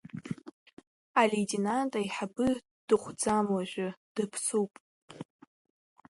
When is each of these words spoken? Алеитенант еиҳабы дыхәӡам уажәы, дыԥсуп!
Алеитенант 1.19 1.93
еиҳабы 1.99 2.47
дыхәӡам 2.87 3.45
уажәы, 3.53 3.87
дыԥсуп! 4.15 4.71